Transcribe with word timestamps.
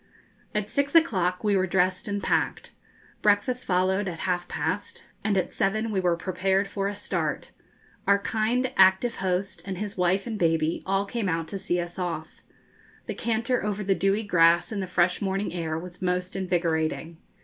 At 0.55 0.67
six 0.67 0.95
o'clock 0.95 1.43
we 1.43 1.55
were 1.55 1.67
dressed 1.67 2.07
and 2.07 2.23
packed. 2.23 2.71
Breakfast 3.21 3.67
followed 3.67 4.07
at 4.07 4.21
half 4.21 4.47
past, 4.47 5.03
and 5.23 5.37
at 5.37 5.53
seven 5.53 5.91
we 5.91 5.99
were 5.99 6.17
prepared 6.17 6.67
for 6.67 6.87
a 6.87 6.95
start. 6.95 7.51
Our 8.07 8.17
kind, 8.17 8.73
active 8.77 9.17
host, 9.17 9.61
and 9.63 9.77
his 9.77 9.97
wife 9.99 10.25
and 10.25 10.39
baby, 10.39 10.81
all 10.87 11.05
came 11.05 11.29
out 11.29 11.47
to 11.49 11.59
see 11.59 11.79
us 11.79 11.99
off. 11.99 12.41
The 13.05 13.13
canter 13.13 13.63
over 13.63 13.83
the 13.83 13.93
dewy 13.93 14.23
grass, 14.23 14.71
in 14.71 14.79
the 14.79 14.87
fresh 14.87 15.21
morning 15.21 15.53
air, 15.53 15.77
was 15.77 16.01
most 16.01 16.35
invigorating. 16.35 17.19